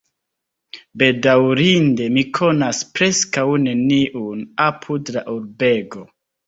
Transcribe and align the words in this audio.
Bedaŭrinde, 1.01 2.09
mi 2.17 2.25
konas 2.39 2.81
preskaŭ 2.97 3.47
neniun 3.69 4.45
apud 4.71 5.15
la 5.19 5.27
urbego. 5.39 6.09